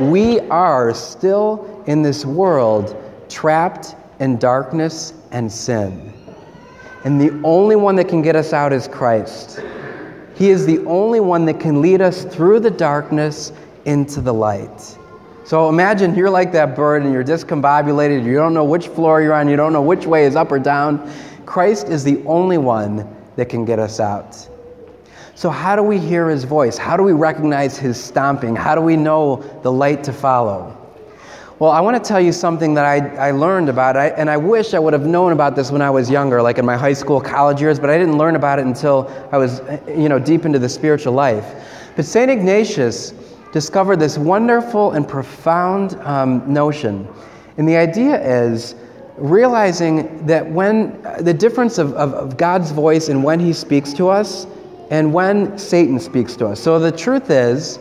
we 0.00 0.40
are 0.48 0.92
still 0.94 1.71
in 1.86 2.02
this 2.02 2.24
world 2.24 2.96
trapped 3.28 3.96
in 4.20 4.38
darkness 4.38 5.14
and 5.30 5.50
sin. 5.50 6.12
And 7.04 7.20
the 7.20 7.32
only 7.44 7.76
one 7.76 7.96
that 7.96 8.08
can 8.08 8.22
get 8.22 8.36
us 8.36 8.52
out 8.52 8.72
is 8.72 8.86
Christ. 8.86 9.60
He 10.34 10.50
is 10.50 10.64
the 10.64 10.84
only 10.86 11.20
one 11.20 11.44
that 11.46 11.58
can 11.60 11.82
lead 11.82 12.00
us 12.00 12.24
through 12.24 12.60
the 12.60 12.70
darkness 12.70 13.52
into 13.84 14.20
the 14.20 14.32
light. 14.32 14.98
So 15.44 15.68
imagine 15.68 16.14
you're 16.14 16.30
like 16.30 16.52
that 16.52 16.76
bird 16.76 17.02
and 17.02 17.12
you're 17.12 17.24
discombobulated. 17.24 18.24
You 18.24 18.34
don't 18.34 18.54
know 18.54 18.64
which 18.64 18.88
floor 18.88 19.20
you're 19.20 19.34
on, 19.34 19.48
you 19.48 19.56
don't 19.56 19.72
know 19.72 19.82
which 19.82 20.06
way 20.06 20.24
is 20.24 20.36
up 20.36 20.52
or 20.52 20.58
down. 20.58 21.10
Christ 21.44 21.88
is 21.88 22.04
the 22.04 22.22
only 22.24 22.58
one 22.58 23.08
that 23.36 23.48
can 23.48 23.64
get 23.64 23.78
us 23.78 23.98
out. 23.98 24.48
So, 25.34 25.50
how 25.50 25.74
do 25.74 25.82
we 25.82 25.98
hear 25.98 26.28
his 26.28 26.44
voice? 26.44 26.78
How 26.78 26.96
do 26.96 27.02
we 27.02 27.12
recognize 27.12 27.76
his 27.76 28.00
stomping? 28.00 28.54
How 28.54 28.74
do 28.74 28.80
we 28.80 28.96
know 28.96 29.36
the 29.62 29.72
light 29.72 30.04
to 30.04 30.12
follow? 30.12 30.81
Well, 31.62 31.70
I 31.70 31.80
want 31.80 32.02
to 32.02 32.08
tell 32.08 32.20
you 32.20 32.32
something 32.32 32.74
that 32.74 32.84
I, 32.84 33.28
I 33.28 33.30
learned 33.30 33.68
about, 33.68 33.96
I, 33.96 34.08
and 34.08 34.28
I 34.28 34.36
wish 34.36 34.74
I 34.74 34.80
would 34.80 34.92
have 34.92 35.06
known 35.06 35.30
about 35.30 35.54
this 35.54 35.70
when 35.70 35.80
I 35.80 35.90
was 35.90 36.10
younger, 36.10 36.42
like 36.42 36.58
in 36.58 36.66
my 36.66 36.76
high 36.76 36.92
school, 36.92 37.20
college 37.20 37.60
years, 37.60 37.78
but 37.78 37.88
I 37.88 37.96
didn't 37.96 38.18
learn 38.18 38.34
about 38.34 38.58
it 38.58 38.66
until 38.66 39.08
I 39.30 39.38
was, 39.38 39.60
you 39.86 40.08
know, 40.08 40.18
deep 40.18 40.44
into 40.44 40.58
the 40.58 40.68
spiritual 40.68 41.12
life. 41.12 41.54
But 41.94 42.04
St. 42.04 42.28
Ignatius 42.28 43.14
discovered 43.52 44.00
this 44.00 44.18
wonderful 44.18 44.90
and 44.90 45.06
profound 45.06 45.94
um, 46.00 46.52
notion. 46.52 47.06
And 47.58 47.68
the 47.68 47.76
idea 47.76 48.20
is 48.20 48.74
realizing 49.16 50.26
that 50.26 50.44
when 50.44 51.00
the 51.20 51.32
difference 51.32 51.78
of, 51.78 51.92
of, 51.92 52.12
of 52.12 52.36
God's 52.36 52.72
voice 52.72 53.08
and 53.08 53.22
when 53.22 53.38
He 53.38 53.52
speaks 53.52 53.92
to 53.92 54.08
us 54.08 54.48
and 54.90 55.14
when 55.14 55.56
Satan 55.56 56.00
speaks 56.00 56.34
to 56.38 56.48
us. 56.48 56.58
So 56.58 56.80
the 56.80 56.90
truth 56.90 57.30
is, 57.30 57.78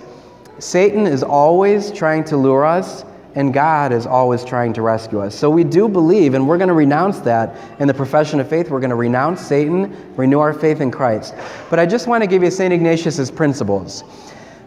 Satan 0.60 1.08
is 1.08 1.24
always 1.24 1.92
trying 1.92 2.24
to 2.26 2.38
lure 2.38 2.64
us 2.64 3.06
and 3.36 3.54
God 3.54 3.94
is 3.94 4.06
always 4.06 4.44
trying 4.44 4.74
to 4.74 4.82
rescue 4.82 5.20
us. 5.22 5.36
So 5.36 5.50
we 5.50 5.64
do 5.64 5.88
believe, 5.88 6.34
and 6.34 6.48
we're 6.48 6.58
going 6.58 6.68
to 6.68 6.74
renounce 6.74 7.20
that 7.20 7.56
in 7.80 7.88
the 7.88 7.94
profession 7.94 8.40
of 8.40 8.50
faith. 8.50 8.70
We're 8.70 8.80
going 8.80 8.90
to 8.90 8.96
renounce 8.96 9.42
Satan, 9.42 9.96
renew 10.16 10.40
our 10.40 10.54
faith 10.54 10.82
in 10.82 10.92
Christ. 10.92 11.36
But 11.70 11.80
I 11.80 11.86
just 11.86 12.08
want 12.08 12.24
to 12.24 12.28
give 12.28 12.44
you 12.44 12.52
St. 12.52 12.74
Ignatius' 12.74 13.32
principles. 13.32 14.04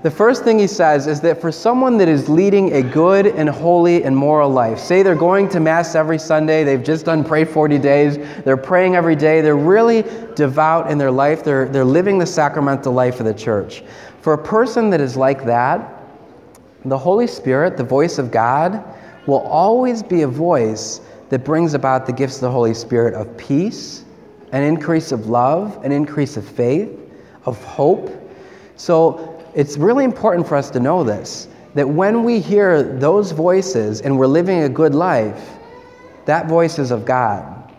The 0.05 0.11
first 0.11 0.45
thing 0.45 0.59
he 0.59 0.67
says 0.67 1.07
is 1.07 1.23
that 1.23 1.41
for 1.41 1.51
someone 1.51 1.97
that 1.97 2.09
is 2.09 2.29
leading 2.29 2.75
a 2.75 2.83
good 2.83 3.27
and 3.27 3.49
holy 3.49 4.05
and 4.05 4.15
moral 4.15 4.51
life, 4.51 4.79
say 4.79 5.03
they're 5.03 5.15
going 5.15 5.49
to 5.49 5.61
Mass 5.61 5.95
every 5.95 6.19
Sunday, 6.19 6.63
they've 6.63 6.85
just 6.85 7.07
done 7.07 7.25
Pray 7.25 7.47
40 7.47 7.79
days, 7.79 8.19
they're 8.45 8.59
praying 8.59 8.97
every 8.97 9.17
day, 9.17 9.41
they're 9.41 9.57
really 9.57 10.03
devout 10.35 10.91
in 10.91 10.99
their 10.99 11.11
life, 11.11 11.43
they're, 11.43 11.71
they're 11.71 11.87
living 11.87 12.19
the 12.19 12.27
sacramental 12.27 12.93
life 12.93 13.19
of 13.19 13.25
the 13.25 13.33
church. 13.33 13.83
For 14.21 14.35
a 14.35 14.39
person 14.39 14.91
that 14.91 15.01
is 15.01 15.17
like 15.17 15.43
that, 15.47 16.04
the 16.91 16.99
Holy 16.99 17.27
Spirit, 17.27 17.77
the 17.77 17.85
voice 17.85 18.19
of 18.19 18.31
God, 18.31 18.85
will 19.27 19.41
always 19.41 20.03
be 20.03 20.23
a 20.23 20.29
voice 20.29 21.01
that 21.31 21.45
brings 21.45 21.75
about 21.75 22.07
the 22.07 22.13
gifts 22.13 22.37
of 22.37 22.43
the 22.43 22.51
Holy 22.51 22.75
Spirit 22.75 23.15
of 23.15 23.37
peace, 23.37 24.05
an 24.53 24.63
increase 24.63 25.13
of 25.13 25.29
love, 25.29 25.83
an 25.85 25.93
increase 25.93 26.37
of 26.37 26.47
faith, 26.47 26.91
of 27.45 27.63
hope. 27.65 28.11
So 28.77 29.43
it's 29.55 29.77
really 29.77 30.05
important 30.05 30.47
for 30.47 30.57
us 30.57 30.71
to 30.71 30.81
know 30.81 31.05
this 31.05 31.49
that 31.75 31.89
when 31.89 32.23
we 32.23 32.39
hear 32.39 32.85
those 32.85 33.33
voices 33.33 34.01
and 34.03 34.17
we're 34.17 34.29
living 34.29 34.63
a 34.63 34.69
good 34.69 34.95
life, 34.95 35.51
that 36.25 36.47
voice 36.47 36.79
is 36.79 36.93
of 36.93 37.05
God. 37.05 37.73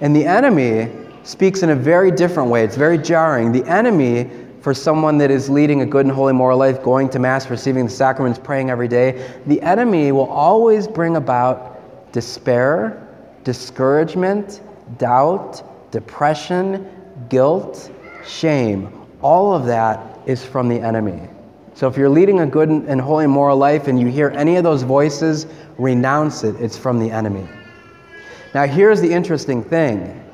And 0.00 0.14
the 0.14 0.24
enemy 0.24 0.92
speaks 1.24 1.64
in 1.64 1.70
a 1.70 1.74
very 1.74 2.12
different 2.12 2.50
way. 2.50 2.62
It's 2.62 2.76
very 2.76 2.98
jarring. 2.98 3.50
The 3.50 3.64
enemy 3.64 4.30
for 4.66 4.74
someone 4.74 5.16
that 5.16 5.30
is 5.30 5.48
leading 5.48 5.82
a 5.82 5.86
good 5.86 6.06
and 6.06 6.12
holy 6.12 6.32
moral 6.32 6.58
life, 6.58 6.82
going 6.82 7.08
to 7.08 7.20
Mass, 7.20 7.48
receiving 7.48 7.84
the 7.84 7.90
sacraments, 7.92 8.36
praying 8.36 8.68
every 8.68 8.88
day, 8.88 9.30
the 9.46 9.62
enemy 9.62 10.10
will 10.10 10.28
always 10.28 10.88
bring 10.88 11.14
about 11.14 12.12
despair, 12.12 13.08
discouragement, 13.44 14.60
doubt, 14.98 15.62
depression, 15.92 16.90
guilt, 17.28 17.92
shame, 18.26 19.06
all 19.22 19.54
of 19.54 19.66
that 19.66 20.18
is 20.26 20.44
from 20.44 20.68
the 20.68 20.80
enemy. 20.80 21.28
So 21.74 21.86
if 21.86 21.96
you're 21.96 22.08
leading 22.08 22.40
a 22.40 22.46
good 22.46 22.68
and 22.68 23.00
holy 23.00 23.28
moral 23.28 23.56
life 23.56 23.86
and 23.86 24.00
you 24.00 24.08
hear 24.08 24.30
any 24.30 24.56
of 24.56 24.64
those 24.64 24.82
voices, 24.82 25.46
renounce 25.78 26.42
it. 26.42 26.56
It's 26.56 26.76
from 26.76 26.98
the 26.98 27.08
enemy. 27.08 27.46
Now, 28.52 28.66
here's 28.66 29.00
the 29.00 29.12
interesting 29.12 29.62
thing. 29.62 30.25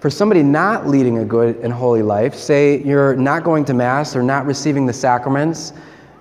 For 0.00 0.08
somebody 0.08 0.42
not 0.42 0.88
leading 0.88 1.18
a 1.18 1.24
good 1.26 1.56
and 1.56 1.70
holy 1.70 2.02
life, 2.02 2.34
say 2.34 2.82
you're 2.82 3.14
not 3.16 3.44
going 3.44 3.66
to 3.66 3.74
Mass 3.74 4.16
or 4.16 4.22
not 4.22 4.46
receiving 4.46 4.86
the 4.86 4.94
sacraments, 4.94 5.74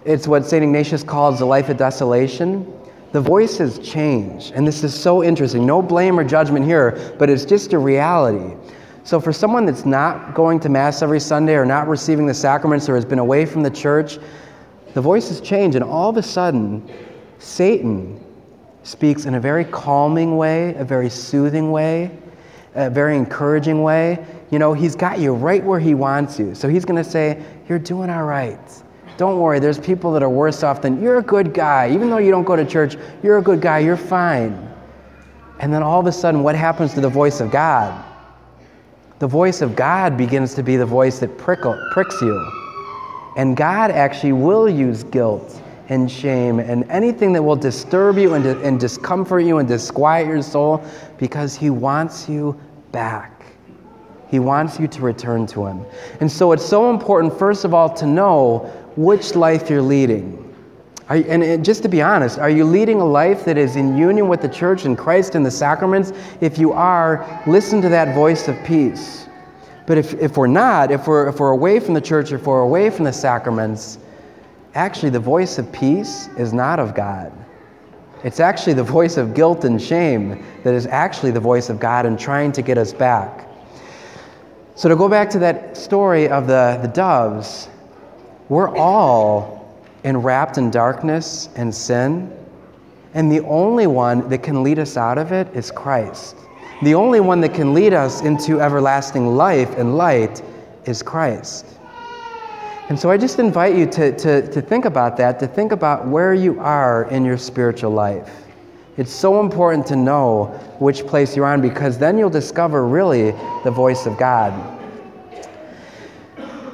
it's 0.04 0.28
what 0.28 0.46
St. 0.46 0.62
Ignatius 0.62 1.02
calls 1.02 1.40
the 1.40 1.46
life 1.46 1.70
of 1.70 1.78
desolation. 1.78 2.70
The 3.14 3.22
voices 3.22 3.80
change. 3.80 4.52
And 4.54 4.68
this 4.68 4.84
is 4.84 4.94
so 4.94 5.24
interesting. 5.24 5.66
No 5.66 5.82
blame 5.82 6.20
or 6.20 6.26
judgment 6.26 6.66
here, 6.66 7.16
but 7.18 7.30
it's 7.30 7.46
just 7.46 7.72
a 7.72 7.80
reality. 7.80 8.54
So, 9.06 9.22
for 9.22 9.32
someone 9.32 9.66
that's 9.66 9.86
not 9.86 10.36
going 10.36 10.60
to 10.60 10.70
Mass 10.70 11.02
every 11.02 11.22
Sunday 11.22 11.56
or 11.56 11.66
not 11.66 11.88
receiving 11.88 12.26
the 12.26 12.34
sacraments 12.34 12.90
or 12.90 12.96
has 12.96 13.06
been 13.06 13.18
away 13.18 13.46
from 13.46 13.64
the 13.64 13.72
church, 13.72 14.20
the 14.94 15.02
voices 15.02 15.40
change, 15.40 15.76
and 15.76 15.86
all 15.86 16.10
of 16.10 16.18
a 16.18 16.24
sudden, 16.24 16.88
Satan 17.40 18.24
speaks 18.84 19.26
in 19.26 19.36
a 19.36 19.40
very 19.40 19.64
calming 19.64 20.36
way, 20.36 20.76
a 20.76 20.84
very 20.84 21.10
soothing 21.10 21.72
way, 21.72 22.12
a 22.86 22.90
very 22.90 23.16
encouraging 23.16 23.84
way. 23.84 24.26
You 24.52 24.60
know, 24.60 24.74
he's 24.74 24.96
got 24.96 25.20
you 25.20 25.34
right 25.34 25.64
where 25.64 25.80
he 25.80 25.94
wants 25.94 26.40
you. 26.40 26.56
So, 26.56 26.68
he's 26.68 26.86
going 26.86 27.04
to 27.04 27.10
say, 27.10 27.44
You're 27.68 27.80
doing 27.80 28.10
all 28.10 28.24
right. 28.24 28.60
Don't 29.18 29.40
worry, 29.40 29.60
there's 29.60 29.80
people 29.80 30.14
that 30.14 30.24
are 30.24 30.30
worse 30.30 30.64
off 30.64 30.82
than 30.82 31.02
you're 31.02 31.18
a 31.18 31.24
good 31.24 31.54
guy. 31.54 31.92
Even 31.92 32.10
though 32.10 32.20
you 32.20 32.32
don't 32.32 32.46
go 32.46 32.56
to 32.56 32.66
church, 32.66 32.96
you're 33.22 33.38
a 33.38 33.42
good 33.42 33.62
guy, 33.62 33.80
you're 33.80 33.98
fine. 33.98 34.66
And 35.60 35.74
then 35.74 35.84
all 35.84 36.00
of 36.00 36.08
a 36.08 36.12
sudden, 36.12 36.42
what 36.42 36.56
happens 36.56 36.94
to 36.94 37.02
the 37.02 37.10
voice 37.10 37.42
of 37.42 37.52
God? 37.52 38.06
the 39.20 39.28
voice 39.28 39.62
of 39.62 39.76
God 39.76 40.18
begins 40.18 40.54
to 40.56 40.64
be 40.64 40.78
the 40.78 40.86
voice 40.86 41.20
that 41.20 41.38
prickle, 41.38 41.78
pricks 41.92 42.22
you. 42.22 42.52
And 43.36 43.56
God 43.56 43.92
actually 43.92 44.32
will 44.32 44.70
use 44.70 45.04
guilt 45.04 45.62
and 45.90 46.10
shame 46.10 46.60
and 46.60 46.90
anything 46.90 47.34
that 47.34 47.44
will 47.44 47.56
disturb 47.56 48.18
you 48.18 48.34
and, 48.34 48.46
and 48.46 48.80
discomfort 48.80 49.44
you 49.44 49.58
and 49.58 49.68
disquiet 49.68 50.28
your 50.28 50.42
soul 50.42 50.84
because 51.18 51.56
He 51.56 51.70
wants 51.70 52.30
you 52.30 52.60
back. 52.92 53.46
He 54.30 54.40
wants 54.40 54.80
you 54.80 54.88
to 54.88 55.02
return 55.02 55.48
to 55.48 55.66
Him. 55.66 55.86
And 56.20 56.32
so 56.32 56.52
it's 56.52 56.66
so 56.66 56.90
important, 56.92 57.38
first 57.38 57.66
of 57.66 57.74
all, 57.74 57.92
to 57.96 58.06
know 58.06 58.72
which 58.96 59.36
life 59.36 59.70
you're 59.70 59.82
leading. 59.82 60.46
You, 61.10 61.24
and 61.28 61.66
just 61.66 61.82
to 61.84 61.90
be 61.90 62.04
honest, 62.04 62.38
are 62.38 62.50
you 62.50 62.64
leading 62.64 63.02
a 63.02 63.06
life 63.06 63.44
that 63.46 63.58
is 63.58 63.76
in 63.76 63.98
union 63.98 64.28
with 64.28 64.42
the 64.42 64.50
church 64.50 64.86
and 64.86 64.96
Christ 64.96 65.34
and 65.34 65.44
the 65.44 65.52
sacraments? 65.52 66.14
If 66.40 66.60
you 66.60 66.72
are, 66.72 67.42
listen 67.48 67.82
to 67.82 67.90
that 67.90 68.14
voice 68.14 68.48
of 68.48 68.64
peace. 68.64 69.28
But 69.88 69.98
if, 69.98 70.14
if 70.16 70.38
we're 70.38 70.46
not, 70.46 70.92
if 70.92 71.08
we're, 71.08 71.28
if 71.30 71.40
we're 71.40 71.50
away 71.50 71.80
from 71.80 71.96
the 71.96 72.02
church, 72.02 72.32
if 72.32 72.46
we're 72.46 72.62
away 72.62 72.92
from 72.92 73.06
the 73.06 73.14
sacraments, 73.14 73.98
actually 74.76 75.10
the 75.10 75.20
voice 75.20 75.58
of 75.58 75.72
peace 75.72 76.30
is 76.38 76.54
not 76.54 76.80
of 76.80 76.94
God. 76.94 77.34
It's 78.24 78.40
actually 78.40 78.74
the 78.74 78.84
voice 78.84 79.18
of 79.18 79.34
guilt 79.34 79.64
and 79.64 79.82
shame 79.82 80.44
that 80.64 80.74
is 80.74 80.88
actually 80.88 81.32
the 81.32 81.40
voice 81.40 81.70
of 81.70 81.80
God 81.80 82.06
and 82.06 82.20
trying 82.20 82.52
to 82.54 82.62
get 82.62 82.78
us 82.78 82.92
back. 82.92 83.48
So, 84.76 84.90
to 84.90 84.96
go 84.96 85.10
back 85.10 85.30
to 85.32 85.40
that 85.40 85.76
story 85.78 86.28
of 86.30 86.48
the, 86.48 86.80
the 86.82 86.88
doves, 86.88 87.70
we're 88.50 88.76
all 88.76 89.60
enwrapped 90.04 90.58
in 90.58 90.72
darkness 90.72 91.50
and 91.56 91.74
sin. 91.74 92.36
And 93.14 93.32
the 93.32 93.42
only 93.42 93.88
one 93.88 94.30
that 94.30 94.44
can 94.44 94.64
lead 94.64 94.80
us 94.80 94.98
out 94.98 95.18
of 95.18 95.32
it 95.32 95.48
is 95.56 95.72
Christ. 95.72 96.36
The 96.82 96.96
only 96.96 97.20
one 97.20 97.42
that 97.42 97.54
can 97.54 97.74
lead 97.74 97.94
us 97.94 98.22
into 98.22 98.62
everlasting 98.62 99.36
life 99.36 99.78
and 99.78 99.98
light 99.98 100.42
is 100.86 101.04
Christ. 101.04 101.66
And 102.90 103.00
so 103.00 103.12
I 103.12 103.18
just 103.18 103.38
invite 103.38 103.76
you 103.76 103.86
to, 103.86 104.18
to, 104.18 104.52
to 104.52 104.62
think 104.62 104.86
about 104.86 105.16
that, 105.18 105.40
to 105.40 105.48
think 105.48 105.72
about 105.72 106.08
where 106.08 106.34
you 106.34 106.60
are 106.60 107.06
in 107.12 107.24
your 107.24 107.38
spiritual 107.38 107.92
life. 107.92 108.48
It's 108.98 109.12
so 109.12 109.40
important 109.40 109.86
to 109.88 109.96
know 109.96 110.46
which 110.80 111.06
place 111.06 111.36
you're 111.36 111.46
on 111.46 111.62
because 111.62 112.00
then 112.00 112.18
you'll 112.18 112.32
discover 112.32 112.88
really 112.88 113.32
the 113.64 113.72
voice 113.72 114.08
of 114.08 114.18
God. 114.18 114.52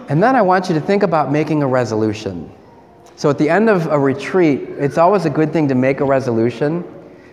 And 0.08 0.24
then 0.24 0.38
I 0.38 0.42
want 0.42 0.70
you 0.70 0.76
to 0.76 0.82
think 0.82 1.04
about 1.04 1.34
making 1.34 1.64
a 1.64 1.68
resolution. 1.68 2.50
So 3.18 3.30
at 3.30 3.38
the 3.38 3.50
end 3.50 3.70
of 3.70 3.88
a 3.88 4.00
retreat, 4.00 4.62
it's 4.70 4.98
always 4.98 5.26
a 5.26 5.30
good 5.30 5.52
thing 5.52 5.68
to 5.68 5.76
make 5.76 6.00
a 6.00 6.06
resolution. 6.06 6.84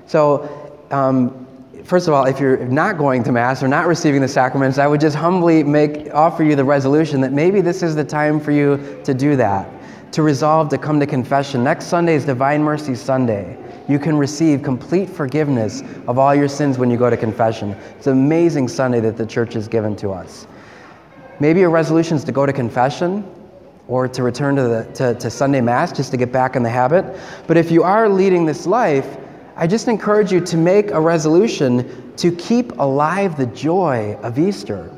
So, 0.06 0.80
um, 0.90 1.41
first 1.84 2.08
of 2.08 2.14
all, 2.14 2.26
if 2.26 2.40
you're 2.40 2.64
not 2.66 2.98
going 2.98 3.22
to 3.24 3.32
Mass 3.32 3.62
or 3.62 3.68
not 3.68 3.86
receiving 3.86 4.20
the 4.20 4.28
sacraments, 4.28 4.78
I 4.78 4.86
would 4.86 5.00
just 5.00 5.16
humbly 5.16 5.62
make, 5.62 6.12
offer 6.14 6.42
you 6.42 6.56
the 6.56 6.64
resolution 6.64 7.20
that 7.20 7.32
maybe 7.32 7.60
this 7.60 7.82
is 7.82 7.94
the 7.94 8.04
time 8.04 8.40
for 8.40 8.52
you 8.52 9.00
to 9.04 9.14
do 9.14 9.36
that, 9.36 9.68
to 10.12 10.22
resolve 10.22 10.68
to 10.70 10.78
come 10.78 11.00
to 11.00 11.06
confession. 11.06 11.64
Next 11.64 11.86
Sunday 11.86 12.14
is 12.14 12.24
Divine 12.24 12.62
Mercy 12.62 12.94
Sunday. 12.94 13.58
You 13.88 13.98
can 13.98 14.16
receive 14.16 14.62
complete 14.62 15.10
forgiveness 15.10 15.82
of 16.06 16.18
all 16.18 16.34
your 16.34 16.48
sins 16.48 16.78
when 16.78 16.90
you 16.90 16.96
go 16.96 17.10
to 17.10 17.16
confession. 17.16 17.72
It's 17.96 18.06
an 18.06 18.12
amazing 18.12 18.68
Sunday 18.68 19.00
that 19.00 19.16
the 19.16 19.26
church 19.26 19.54
has 19.54 19.68
given 19.68 19.96
to 19.96 20.10
us. 20.10 20.46
Maybe 21.40 21.60
your 21.60 21.70
resolution 21.70 22.16
is 22.16 22.24
to 22.24 22.32
go 22.32 22.46
to 22.46 22.52
confession 22.52 23.24
or 23.88 24.06
to 24.06 24.22
return 24.22 24.54
to, 24.56 24.62
the, 24.62 24.84
to, 24.94 25.14
to 25.16 25.28
Sunday 25.28 25.60
Mass 25.60 25.90
just 25.90 26.12
to 26.12 26.16
get 26.16 26.30
back 26.30 26.54
in 26.54 26.62
the 26.62 26.70
habit. 26.70 27.04
But 27.48 27.56
if 27.56 27.70
you 27.70 27.82
are 27.82 28.08
leading 28.08 28.46
this 28.46 28.66
life, 28.66 29.18
I 29.56 29.66
just 29.66 29.88
encourage 29.88 30.32
you 30.32 30.40
to 30.40 30.56
make 30.56 30.90
a 30.90 31.00
resolution 31.00 32.12
to 32.16 32.30
keep 32.32 32.78
alive 32.78 33.36
the 33.36 33.46
joy 33.46 34.16
of 34.22 34.38
Easter. 34.38 34.90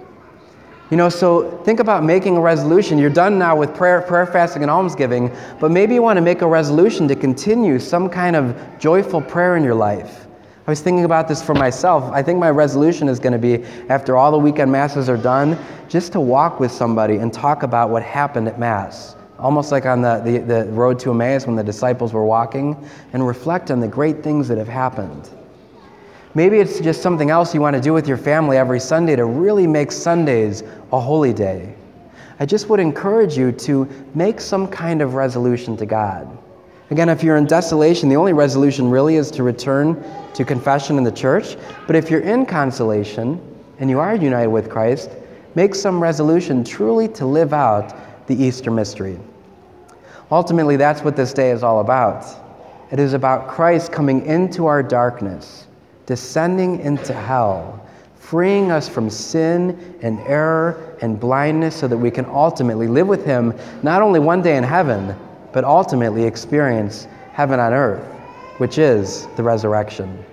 You 0.90 0.96
know, 0.96 1.08
so 1.08 1.50
think 1.64 1.80
about 1.80 2.04
making 2.04 2.36
a 2.36 2.40
resolution. 2.40 2.98
You're 2.98 3.10
done 3.10 3.38
now 3.38 3.56
with 3.56 3.74
prayer, 3.74 4.02
prayer, 4.02 4.26
fasting, 4.26 4.62
and 4.62 4.70
almsgiving, 4.70 5.34
but 5.58 5.70
maybe 5.70 5.94
you 5.94 6.02
want 6.02 6.18
to 6.18 6.20
make 6.20 6.42
a 6.42 6.46
resolution 6.46 7.08
to 7.08 7.16
continue 7.16 7.78
some 7.78 8.08
kind 8.08 8.36
of 8.36 8.56
joyful 8.78 9.20
prayer 9.20 9.56
in 9.56 9.64
your 9.64 9.74
life. 9.74 10.26
I 10.66 10.70
was 10.70 10.80
thinking 10.80 11.04
about 11.04 11.26
this 11.26 11.42
for 11.42 11.54
myself. 11.54 12.04
I 12.12 12.22
think 12.22 12.38
my 12.38 12.50
resolution 12.50 13.08
is 13.08 13.18
going 13.18 13.32
to 13.32 13.38
be, 13.38 13.64
after 13.88 14.16
all 14.16 14.30
the 14.30 14.38
weekend 14.38 14.70
masses 14.70 15.08
are 15.08 15.16
done, 15.16 15.58
just 15.88 16.12
to 16.12 16.20
walk 16.20 16.60
with 16.60 16.70
somebody 16.70 17.16
and 17.16 17.32
talk 17.32 17.62
about 17.62 17.90
what 17.90 18.02
happened 18.02 18.48
at 18.48 18.58
Mass. 18.58 19.16
Almost 19.44 19.70
like 19.70 19.84
on 19.84 20.00
the, 20.00 20.22
the, 20.24 20.38
the 20.38 20.64
road 20.72 20.98
to 21.00 21.10
Emmaus 21.10 21.46
when 21.46 21.54
the 21.54 21.62
disciples 21.62 22.14
were 22.14 22.24
walking, 22.24 22.82
and 23.12 23.26
reflect 23.26 23.70
on 23.70 23.78
the 23.78 23.86
great 23.86 24.22
things 24.22 24.48
that 24.48 24.56
have 24.56 24.68
happened. 24.68 25.28
Maybe 26.34 26.60
it's 26.60 26.80
just 26.80 27.02
something 27.02 27.28
else 27.28 27.54
you 27.54 27.60
want 27.60 27.76
to 27.76 27.82
do 27.82 27.92
with 27.92 28.08
your 28.08 28.16
family 28.16 28.56
every 28.56 28.80
Sunday 28.80 29.16
to 29.16 29.26
really 29.26 29.66
make 29.66 29.92
Sundays 29.92 30.62
a 30.94 30.98
holy 30.98 31.34
day. 31.34 31.74
I 32.40 32.46
just 32.46 32.70
would 32.70 32.80
encourage 32.80 33.36
you 33.36 33.52
to 33.52 33.86
make 34.14 34.40
some 34.40 34.66
kind 34.66 35.02
of 35.02 35.12
resolution 35.12 35.76
to 35.76 35.84
God. 35.84 36.26
Again, 36.90 37.10
if 37.10 37.22
you're 37.22 37.36
in 37.36 37.44
desolation, 37.44 38.08
the 38.08 38.16
only 38.16 38.32
resolution 38.32 38.90
really 38.90 39.16
is 39.16 39.30
to 39.32 39.42
return 39.42 40.02
to 40.32 40.42
confession 40.42 40.96
in 40.96 41.04
the 41.04 41.12
church. 41.12 41.58
But 41.86 41.96
if 41.96 42.10
you're 42.10 42.20
in 42.20 42.46
consolation 42.46 43.38
and 43.78 43.90
you 43.90 44.00
are 44.00 44.16
united 44.16 44.48
with 44.48 44.70
Christ, 44.70 45.10
make 45.54 45.74
some 45.74 46.02
resolution 46.02 46.64
truly 46.64 47.08
to 47.08 47.26
live 47.26 47.52
out 47.52 48.26
the 48.26 48.42
Easter 48.42 48.70
mystery. 48.70 49.18
Ultimately, 50.30 50.76
that's 50.76 51.02
what 51.02 51.16
this 51.16 51.32
day 51.32 51.50
is 51.50 51.62
all 51.62 51.80
about. 51.80 52.24
It 52.90 52.98
is 52.98 53.12
about 53.12 53.48
Christ 53.48 53.92
coming 53.92 54.24
into 54.26 54.66
our 54.66 54.82
darkness, 54.82 55.66
descending 56.06 56.80
into 56.80 57.12
hell, 57.12 57.84
freeing 58.16 58.70
us 58.70 58.88
from 58.88 59.10
sin 59.10 59.96
and 60.02 60.18
error 60.20 60.96
and 61.02 61.20
blindness 61.20 61.76
so 61.76 61.88
that 61.88 61.98
we 61.98 62.10
can 62.10 62.24
ultimately 62.26 62.88
live 62.88 63.06
with 63.06 63.24
Him 63.24 63.54
not 63.82 64.00
only 64.00 64.20
one 64.20 64.42
day 64.42 64.56
in 64.56 64.64
heaven, 64.64 65.14
but 65.52 65.64
ultimately 65.64 66.24
experience 66.24 67.06
heaven 67.32 67.60
on 67.60 67.72
earth, 67.72 68.04
which 68.58 68.78
is 68.78 69.26
the 69.36 69.42
resurrection. 69.42 70.24